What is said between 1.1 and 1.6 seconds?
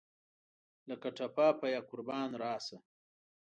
ټپه